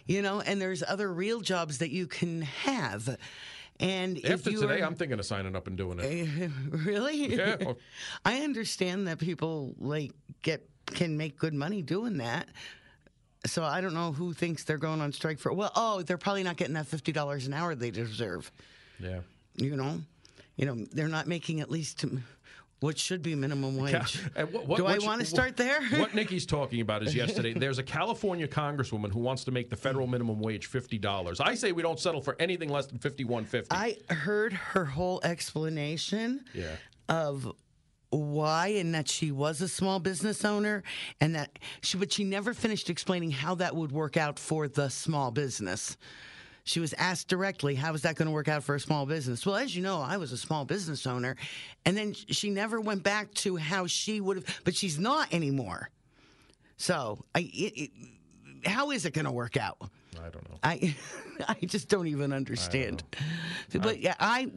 [0.07, 3.17] you know, and there's other real jobs that you can have.
[3.79, 6.51] And if After today, I'm thinking of signing up and doing it.
[6.71, 7.57] really, Yeah.
[8.25, 12.49] I understand that people like get can make good money doing that.
[13.47, 15.53] So I don't know who thinks they're going on strike for.
[15.53, 18.51] Well, oh, they're probably not getting that fifty dollars an hour they deserve.
[18.99, 19.21] Yeah.
[19.57, 20.01] You know,
[20.57, 22.05] you know, they're not making at least
[22.81, 24.21] what should be minimum wage.
[24.37, 25.83] And what- what- Do I want to start there?
[25.99, 27.53] What Nikki's talking about is yesterday.
[27.55, 31.41] There's a California congresswoman who wants to make the federal minimum wage fifty dollars.
[31.41, 33.75] I say we don't settle for anything less than fifty one fifty.
[33.75, 36.77] I heard her whole explanation Yeah.
[37.09, 37.51] of
[38.11, 40.83] why and that she was a small business owner
[41.21, 44.89] and that she but she never finished explaining how that would work out for the
[44.89, 45.97] small business.
[46.65, 49.47] She was asked directly, how is that going to work out for a small business?
[49.47, 51.37] Well, as you know, I was a small business owner.
[51.87, 55.89] And then she never went back to how she would have, but she's not anymore.
[56.77, 57.91] So, I, it, it,
[58.67, 59.79] how is it going to work out?
[60.25, 60.59] I don't know.
[60.63, 60.95] I
[61.49, 63.03] I just don't even understand.
[63.73, 64.51] But yeah, I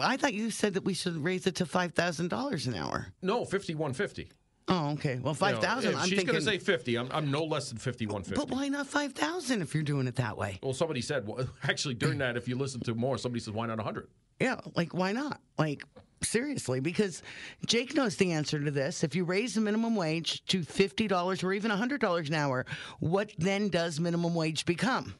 [0.00, 3.08] I thought you said that we should raise it to five thousand dollars an hour.
[3.22, 4.30] No, fifty one fifty.
[4.68, 5.18] Oh, okay.
[5.18, 5.96] Well, five thousand.
[5.96, 6.26] I'm She's thinking.
[6.26, 6.96] going to say fifty.
[6.96, 8.36] I'm, I'm no less than fifty one fifty.
[8.36, 10.60] but why not five thousand if you're doing it that way?
[10.62, 11.26] Well, somebody said.
[11.26, 14.08] Well, actually, during that, if you listen to more, somebody says, "Why not hundred?
[14.40, 15.40] Yeah, like why not?
[15.58, 15.82] Like
[16.22, 17.22] seriously, because
[17.66, 19.04] Jake knows the answer to this.
[19.04, 22.66] If you raise the minimum wage to fifty dollars or even hundred dollars an hour,
[22.98, 25.14] what then does minimum wage become?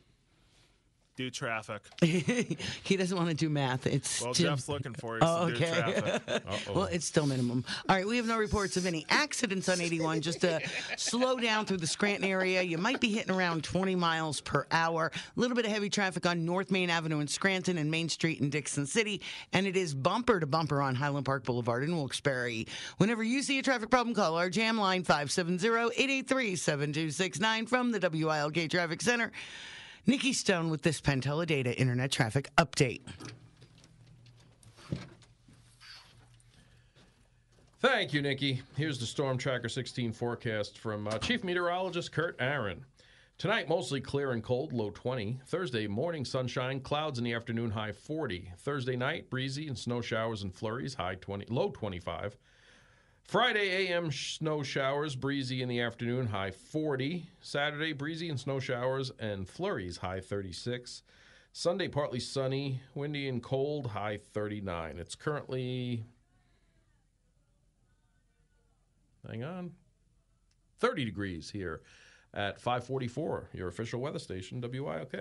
[1.21, 1.83] Do traffic.
[2.03, 3.87] he doesn't want to do math.
[3.87, 6.01] It's Well, still- Jeff's looking for us Oh, to do okay.
[6.01, 6.23] traffic.
[6.75, 7.63] Well, it's still minimum.
[7.91, 10.23] All right, we have no reports of any accidents on 81.
[10.23, 10.61] Just to
[10.97, 12.63] slow down through the Scranton area.
[12.63, 15.13] You might be hitting around 20 miles per hour.
[15.15, 18.41] A little bit of heavy traffic on North Main Avenue in Scranton and Main Street
[18.41, 19.21] in Dickson City.
[19.53, 22.65] And it is bumper to bumper on Highland Park Boulevard in Wilkes-Barre.
[22.97, 29.03] Whenever you see a traffic problem, call our jam line 570-883-7269 from the WILK Traffic
[29.03, 29.31] Center.
[30.07, 33.03] Nikki Stone with this Penn Teledata Internet Traffic Update.
[37.81, 38.63] Thank you, Nikki.
[38.77, 42.85] Here's the Storm Tracker 16 forecast from uh, Chief Meteorologist Kurt Aaron.
[43.39, 45.41] Tonight, mostly clear and cold, low 20.
[45.47, 48.53] Thursday morning, sunshine, clouds in the afternoon, high 40.
[48.59, 52.37] Thursday night, breezy and snow showers and flurries, high 20, low 25.
[53.31, 57.31] Friday AM snow showers, breezy in the afternoon, high 40.
[57.41, 61.05] Saturday, breezy and snow showers and flurries, high 36.
[61.53, 64.99] Sunday, partly sunny, windy and cold, high 39.
[64.99, 66.05] It's currently
[69.29, 69.71] hang on
[70.81, 71.83] 30 degrees here
[72.35, 75.15] at 544 your official weather station WILK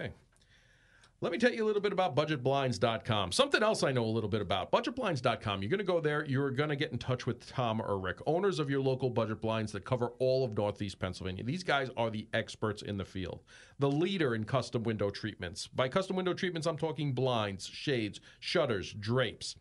[1.22, 4.30] let me tell you a little bit about budgetblinds.com something else i know a little
[4.30, 7.46] bit about budgetblinds.com you're going to go there you're going to get in touch with
[7.46, 11.44] tom or rick owners of your local budget blinds that cover all of northeast pennsylvania
[11.44, 13.42] these guys are the experts in the field
[13.80, 18.94] the leader in custom window treatments by custom window treatments i'm talking blinds shades shutters
[18.94, 19.56] drapes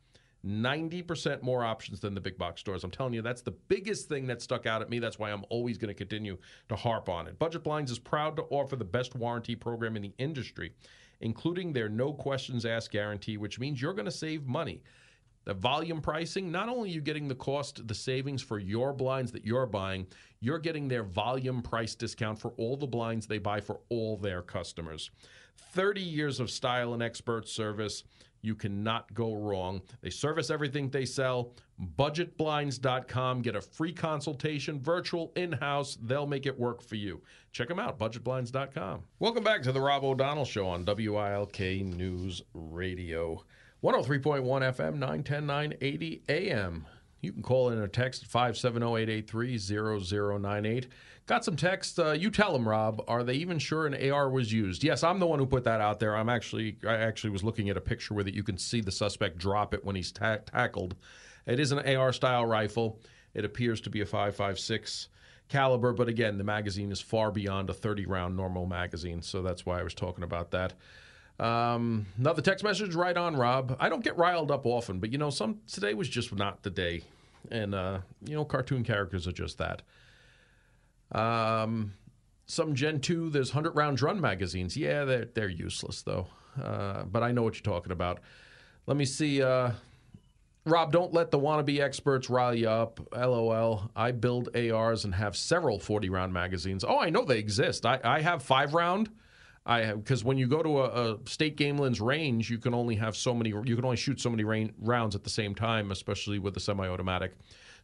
[0.47, 2.85] 90% more options than the big box stores.
[2.85, 5.01] I'm telling you, that's the biggest thing that stuck out at me.
[5.01, 7.41] That's why I'm always going to continue to harp on it.
[7.41, 10.73] Budget Blinds is proud to offer the best warranty program in the industry,
[11.21, 14.83] including their no questions asked guarantee, which means you're going to save money.
[15.45, 19.33] The volume pricing, not only are you getting the cost, the savings for your blinds
[19.33, 20.07] that you're buying,
[20.41, 24.43] you're getting their volume price discount for all the blinds they buy for all their
[24.43, 25.11] customers.
[25.73, 28.05] 30 years of style and expert service.
[28.49, 29.83] You cannot go wrong.
[30.01, 31.53] They service everything they sell.
[31.99, 33.43] Budgetblinds.com.
[33.43, 35.99] Get a free consultation, virtual, in house.
[36.01, 37.21] They'll make it work for you.
[37.53, 39.03] Check them out, budgetblinds.com.
[39.19, 43.45] Welcome back to the Rob O'Donnell Show on WILK News Radio.
[43.85, 46.87] 103.1 FM, 910, 980 AM.
[47.21, 50.87] You can call in or text 570-883-0098.
[51.29, 52.01] Got some text.
[52.01, 53.05] Uh, you tell them, Rob.
[53.07, 54.83] Are they even sure an AR was used?
[54.83, 56.17] Yes, I'm the one who put that out there.
[56.17, 58.91] I'm actually, I actually was looking at a picture where that you can see the
[58.91, 60.97] suspect drop it when he's ta- tackled.
[61.47, 62.99] It is an AR style rifle.
[63.35, 65.09] It appears to be a 5.56
[65.51, 69.67] caliber, but again, the magazine is far beyond a 30 round normal magazine, so that's
[69.67, 70.73] why I was talking about that.
[71.39, 73.77] Um, another text message, right on, Rob.
[73.79, 76.71] I don't get riled up often, but you know, some today was just not the
[76.71, 77.03] day,
[77.51, 79.83] and uh, you know, cartoon characters are just that.
[81.13, 81.95] Um,
[82.47, 84.77] some Gen two, there's hundred round drum magazines.
[84.77, 86.29] Yeah, they're they're useless though.
[86.63, 88.21] uh, but I know what you're talking about.
[88.87, 89.43] Let me see.
[89.43, 89.73] Uh,
[90.65, 93.01] Rob, don't let the wannabe experts rile you up.
[93.17, 93.91] LOL.
[93.97, 96.85] I build ARs and have several 40 round magazines.
[96.85, 97.87] Oh, I know they exist.
[97.87, 99.09] I, I have five round.
[99.65, 102.97] I have because when you go to a, a state gamelands range, you can only
[102.97, 103.51] have so many.
[103.51, 106.61] You can only shoot so many rain, rounds at the same time, especially with a
[106.61, 107.35] semi-automatic.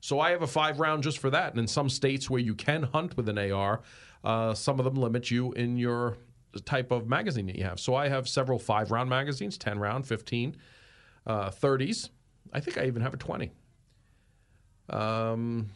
[0.04, 1.52] So I have a five round just for that.
[1.52, 3.80] And in some states where you can hunt with an AR,
[4.22, 6.18] uh, some of them limit you in your
[6.66, 7.80] type of magazine that you have.
[7.80, 10.56] So I have several five round magazines, 10 round, 15,
[11.26, 12.10] uh, 30s.
[12.52, 13.50] I think I even have a 20.
[14.90, 15.70] Um,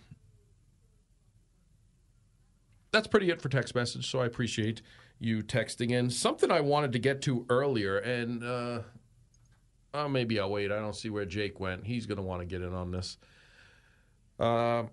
[2.93, 4.11] that's pretty it for text message.
[4.11, 4.83] So I appreciate
[5.19, 6.11] you texting in.
[6.11, 8.81] Something I wanted to get to earlier, and uh,
[9.95, 10.71] oh, maybe I'll wait.
[10.71, 11.87] I don't see where Jake went.
[11.87, 13.17] He's going to want to get in on this.
[14.39, 14.85] Uh,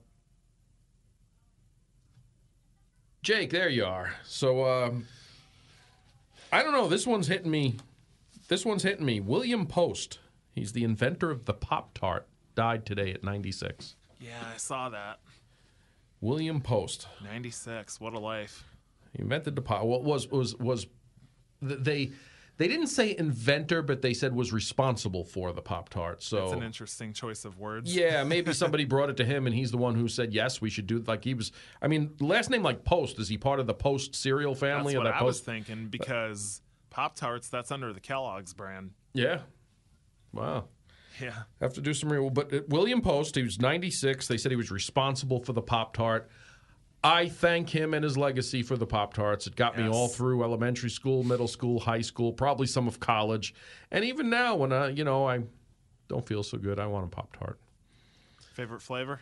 [3.22, 4.14] Jake, there you are.
[4.24, 5.06] So um,
[6.52, 6.88] I don't know.
[6.88, 7.78] This one's hitting me.
[8.48, 9.20] This one's hitting me.
[9.20, 10.20] William Post.
[10.54, 12.28] He's the inventor of the Pop Tart.
[12.56, 13.96] Died today at 96.
[14.20, 15.20] Yeah, I saw that.
[16.22, 17.08] William Post.
[17.24, 18.00] 96.
[18.00, 18.64] What a life.
[19.14, 19.84] He invented the pop.
[19.84, 20.88] What was was was
[21.62, 22.12] they
[22.58, 26.24] they didn't say inventor, but they said was responsible for the Pop Tart.
[26.24, 27.94] So It's an interesting choice of words.
[27.94, 30.70] yeah, maybe somebody brought it to him, and he's the one who said yes, we
[30.70, 31.04] should do.
[31.06, 31.52] Like he was.
[31.82, 33.20] I mean, last name like Post.
[33.20, 34.94] Is he part of the Post cereal family?
[34.94, 38.92] That's or what that I was thinking because Pop Tarts, that's under the Kellogg's brand.
[39.14, 39.40] Yeah.
[40.32, 40.66] Wow.
[41.22, 41.44] Yeah.
[41.62, 42.30] Have to do some real.
[42.30, 44.28] But uh, William Post, he was 96.
[44.28, 46.30] They said he was responsible for the Pop Tart.
[47.06, 49.46] I thank him and his legacy for the Pop Tarts.
[49.46, 53.54] It got me all through elementary school, middle school, high school, probably some of college,
[53.92, 55.42] and even now when I, you know, I
[56.08, 57.60] don't feel so good, I want a Pop Tart.
[58.54, 59.20] Favorite flavor?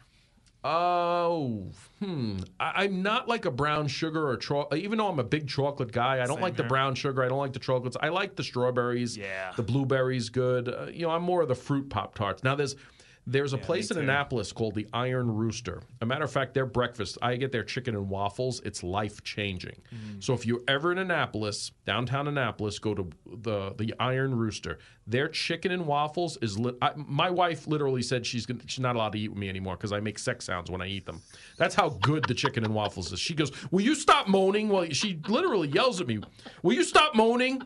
[0.63, 2.37] Oh, hmm.
[2.57, 5.91] I, I'm not like a brown sugar or cho- even though I'm a big chocolate
[5.91, 6.21] guy.
[6.21, 7.21] I don't Same like the brown sugar.
[7.21, 7.97] I don't like the chocolates.
[8.01, 9.17] I like the strawberries.
[9.17, 9.51] Yeah.
[9.57, 10.69] The blueberries, good.
[10.69, 12.43] Uh, you know, I'm more of the fruit pop tarts.
[12.43, 12.77] Now there's.
[13.25, 14.03] There's a place in too.
[14.03, 15.81] Annapolis called the Iron Rooster.
[16.01, 18.61] A matter of fact, their breakfast, I get their chicken and waffles.
[18.65, 19.81] It's life changing.
[19.93, 20.21] Mm.
[20.21, 24.79] So if you're ever in Annapolis, downtown Annapolis, go to the the Iron Rooster.
[25.07, 26.75] Their chicken and waffles is lit.
[26.81, 29.77] I, my wife literally said she's gonna, she's not allowed to eat with me anymore
[29.77, 31.21] because I make sex sounds when I eat them.
[31.57, 33.19] That's how good the chicken and waffles is.
[33.19, 36.19] She goes, "Will you stop moaning?" Well, she literally yells at me,
[36.61, 37.61] "Will you stop moaning?"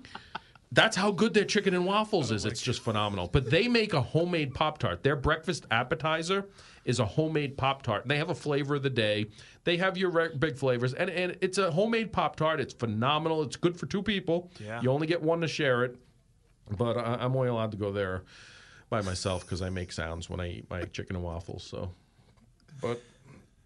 [0.71, 2.45] That's how good their chicken and waffles is.
[2.45, 3.29] It's just phenomenal.
[3.31, 5.01] But they make a homemade Pop Tart.
[5.01, 6.45] Their breakfast appetizer
[6.83, 8.07] is a homemade Pop Tart.
[8.07, 9.27] They have a flavor of the day.
[9.63, 12.59] They have your re- big flavors, and, and it's a homemade Pop Tart.
[12.59, 13.43] It's phenomenal.
[13.43, 14.51] It's good for two people.
[14.59, 14.81] Yeah.
[14.81, 15.95] You only get one to share it.
[16.77, 18.23] But I, I'm only allowed to go there
[18.89, 21.63] by myself because I make sounds when I eat my chicken and waffles.
[21.63, 21.91] So,
[22.81, 23.01] but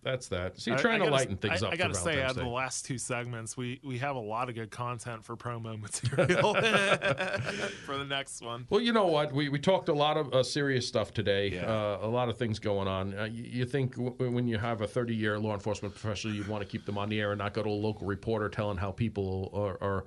[0.03, 0.59] that's that.
[0.59, 1.73] So you're trying I to gotta- lighten things I, up.
[1.73, 4.55] I gotta say, out of the last two segments, we we have a lot of
[4.55, 5.79] good content for promo
[6.17, 6.53] material
[7.85, 8.65] for the next one.
[8.69, 9.31] Well, you know what?
[9.33, 11.49] We, we talked a lot of uh, serious stuff today.
[11.51, 11.65] Yeah.
[11.71, 13.17] Uh, a lot of things going on.
[13.17, 16.47] Uh, you, you think w- when you have a 30 year law enforcement professional, you'd
[16.47, 18.77] want to keep them on the air and not go to a local reporter telling
[18.77, 20.05] how people are, are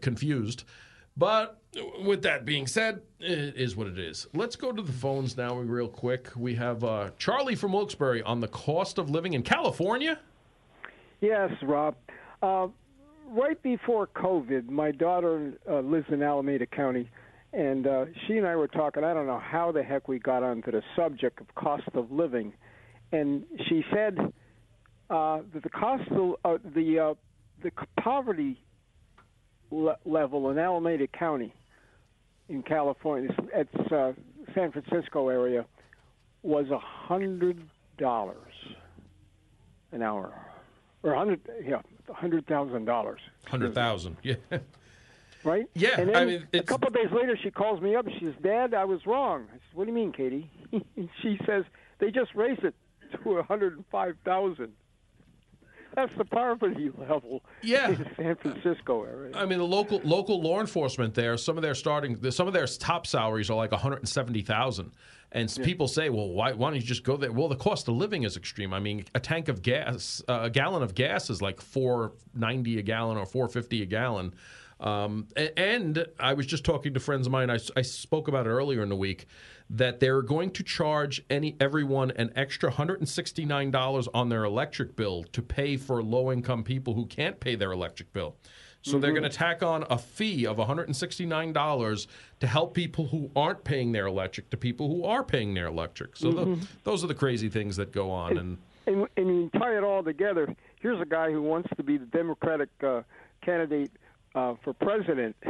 [0.00, 0.64] confused.
[1.16, 1.58] But
[2.02, 4.26] with that being said, it is what it is.
[4.34, 6.28] Let's go to the phones now, real quick.
[6.36, 10.18] We have uh, Charlie from Wilkes-Barre on the cost of living in California.
[11.20, 11.96] Yes, Rob.
[12.42, 12.68] Uh,
[13.28, 17.10] right before COVID, my daughter uh, lives in Alameda County,
[17.52, 19.04] and uh, she and I were talking.
[19.04, 22.54] I don't know how the heck we got onto the subject of cost of living,
[23.12, 24.18] and she said
[25.10, 27.16] uh, that the cost of uh, the
[27.62, 27.70] the
[28.00, 28.61] poverty
[29.72, 31.52] le- level in Alameda County,
[32.48, 34.12] in California, it's, uh,
[34.54, 35.64] San Francisco area,
[36.42, 37.62] was a hundred
[37.98, 38.52] dollars
[39.92, 40.32] an hour,
[41.02, 41.80] or hundred, yeah,
[42.10, 43.20] hundred thousand dollars.
[43.48, 44.34] 100000 Yeah.
[45.44, 45.66] Right?
[45.74, 48.06] Yeah, And then I mean, a couple of days later, she calls me up.
[48.08, 50.48] She says, "Dad, I was wrong." I said, "What do you mean, Katie?"
[51.20, 51.64] she says,
[51.98, 52.76] "They just raised it
[53.24, 54.72] to a hundred and five thousand.
[55.94, 57.90] That's the poverty level Yeah.
[57.90, 61.74] in San Francisco area." I mean, the local local law enforcement there, some of their
[61.74, 64.92] starting, some of their top salaries are like one hundred and seventy thousand.
[65.34, 67.32] And s people say, well, why, why don't you just go there?
[67.32, 68.74] Well, the cost of living is extreme.
[68.74, 72.78] I mean, a tank of gas, uh, a gallon of gas is like four ninety
[72.78, 74.34] a gallon or four fifty a gallon.
[74.82, 77.50] Um, and I was just talking to friends of mine.
[77.50, 79.26] I spoke about it earlier in the week
[79.70, 84.28] that they're going to charge any everyone an extra hundred and sixty nine dollars on
[84.28, 88.36] their electric bill to pay for low income people who can't pay their electric bill.
[88.84, 92.06] So they're going to tack on a fee of $169
[92.40, 96.16] to help people who aren't paying their electric to people who are paying their electric.
[96.16, 98.36] So the, those are the crazy things that go on.
[98.38, 100.52] And and, and you tie it all together.
[100.80, 103.02] Here's a guy who wants to be the Democratic uh,
[103.40, 103.92] candidate
[104.34, 105.36] uh, for president.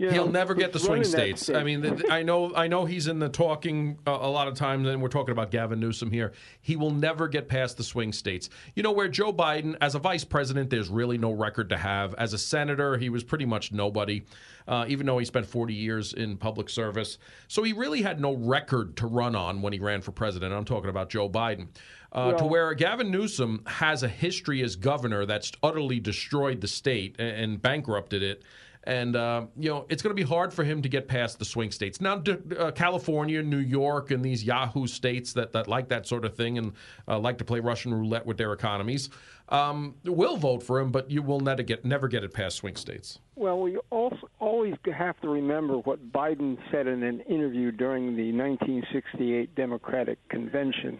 [0.00, 1.42] You know, He'll never get the swing states.
[1.42, 1.56] State.
[1.56, 4.88] I mean, I know, I know he's in the talking uh, a lot of times,
[4.88, 6.32] and we're talking about Gavin Newsom here.
[6.62, 8.48] He will never get past the swing states.
[8.74, 12.14] You know, where Joe Biden, as a vice president, there's really no record to have.
[12.14, 14.22] As a senator, he was pretty much nobody,
[14.66, 17.18] uh, even though he spent 40 years in public service.
[17.48, 20.54] So he really had no record to run on when he ran for president.
[20.54, 21.68] I'm talking about Joe Biden.
[22.12, 26.68] Uh, well, to where Gavin Newsom has a history as governor that's utterly destroyed the
[26.68, 28.42] state and, and bankrupted it
[28.84, 31.44] and uh, you know it's going to be hard for him to get past the
[31.44, 32.00] swing states.
[32.00, 32.22] Now,
[32.58, 36.58] uh, California, New York, and these Yahoo states that, that like that sort of thing
[36.58, 36.72] and
[37.06, 39.10] uh, like to play Russian roulette with their economies
[39.50, 42.76] um, will vote for him, but you will never get never get it past swing
[42.76, 43.18] states.
[43.36, 48.32] Well, we also always have to remember what Biden said in an interview during the
[48.32, 50.98] 1968 Democratic Convention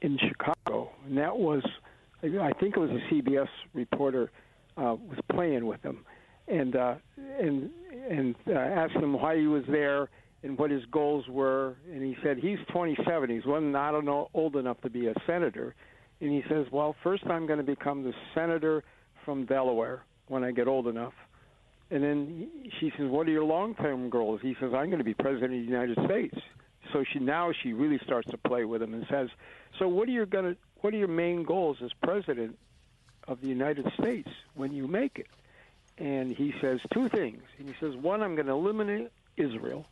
[0.00, 1.62] in Chicago, and that was,
[2.22, 4.30] I think it was a CBS reporter
[4.76, 6.04] uh, was playing with him
[6.48, 6.94] and uh,
[7.38, 7.70] and
[8.10, 10.08] and uh, asked him why he was there
[10.42, 11.76] and what his goals were.
[11.92, 13.30] And he said he's 27.
[13.30, 13.94] He's one not
[14.34, 15.74] old enough to be a senator.
[16.20, 18.82] And he says, well, first I'm going to become the senator
[19.24, 21.12] from Delaware when I get old enough.
[21.90, 22.48] And then
[22.80, 25.60] she says, "What are your long-term goals?" He says, "I'm going to be president of
[25.60, 26.36] the United States."
[26.92, 29.28] So she now she really starts to play with him and says,
[29.78, 30.56] "So what are you going to?
[30.80, 32.58] What are your main goals as president
[33.26, 35.26] of the United States when you make it?"
[35.98, 37.42] and he says two things.
[37.58, 39.86] And He says, one, I'm going to eliminate Israel,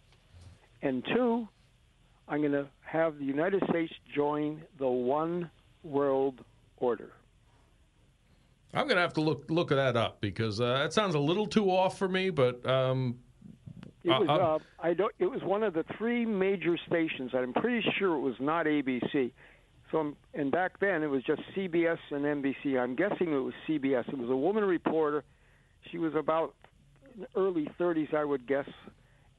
[0.83, 1.49] and two,
[2.29, 5.51] I'm going to have the United States join the one
[5.83, 6.45] world
[6.77, 7.11] order.
[8.75, 11.47] I'm going to have to look look that up because uh, that sounds a little
[11.47, 12.31] too off for me.
[12.31, 13.21] But um,
[14.07, 15.13] it uh, was uh, uh, I don't.
[15.19, 17.33] It was one of the three major stations.
[17.35, 19.33] I'm pretty sure it was not ABC.
[19.93, 22.79] So, I'm, and back then it was just CBS and NBC.
[22.79, 24.09] I'm guessing it was CBS.
[24.09, 25.23] It was a woman reporter
[25.91, 26.55] she was about
[27.35, 28.69] early 30s, I would guess,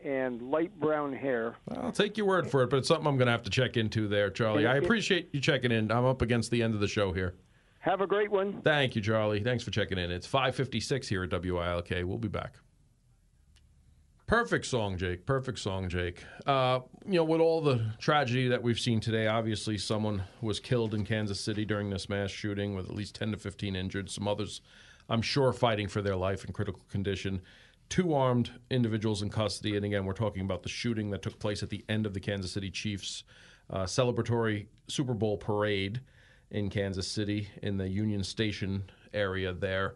[0.03, 1.55] and light brown hair.
[1.75, 3.77] I'll take your word for it, but it's something I'm going to have to check
[3.77, 4.65] into there, Charlie.
[4.65, 5.91] I appreciate you checking in.
[5.91, 7.35] I'm up against the end of the show here.
[7.79, 8.61] Have a great one.
[8.63, 9.41] Thank you, Charlie.
[9.41, 10.11] Thanks for checking in.
[10.11, 11.89] It's 5:56 here at WILK.
[12.05, 12.55] We'll be back.
[14.27, 15.25] Perfect song, Jake.
[15.25, 16.25] Perfect song, Jake.
[16.45, 20.93] Uh, you know, with all the tragedy that we've seen today, obviously someone was killed
[20.93, 24.09] in Kansas City during this mass shooting, with at least 10 to 15 injured.
[24.09, 24.59] Some others
[25.09, 27.41] I'm sure, fighting for their life in critical condition.
[27.87, 29.77] Two armed individuals in custody.
[29.77, 32.19] And again, we're talking about the shooting that took place at the end of the
[32.19, 33.23] Kansas City Chiefs
[33.69, 36.01] uh, celebratory Super Bowl parade
[36.51, 39.95] in Kansas City in the Union Station area there.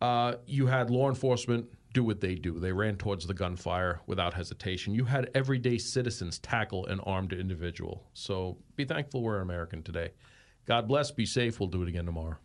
[0.00, 2.58] Uh, you had law enforcement do what they do.
[2.58, 4.94] They ran towards the gunfire without hesitation.
[4.94, 8.04] You had everyday citizens tackle an armed individual.
[8.14, 10.10] So be thankful we're American today.
[10.66, 11.10] God bless.
[11.10, 11.60] Be safe.
[11.60, 12.36] We'll do it again tomorrow.